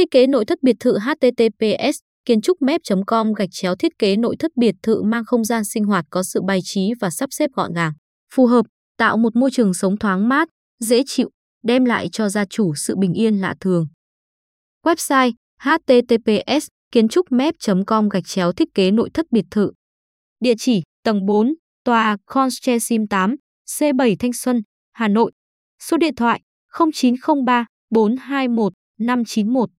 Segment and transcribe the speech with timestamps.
[0.00, 4.36] Thiết kế nội thất biệt thự https kiến trúc mép.com gạch chéo thiết kế nội
[4.38, 7.50] thất biệt thự mang không gian sinh hoạt có sự bài trí và sắp xếp
[7.54, 7.92] gọn gàng,
[8.34, 8.66] phù hợp,
[8.96, 11.30] tạo một môi trường sống thoáng mát, dễ chịu,
[11.62, 13.86] đem lại cho gia chủ sự bình yên lạ thường.
[14.86, 15.32] Website
[15.62, 19.72] https kiến trúc mép.com gạch chéo thiết kế nội thất biệt thự.
[20.40, 21.54] Địa chỉ tầng 4,
[21.84, 23.36] tòa conchessim 8,
[23.68, 24.62] C7 Thanh Xuân,
[24.92, 25.32] Hà Nội.
[25.82, 26.40] Số điện thoại
[26.92, 29.70] 0903 421 591.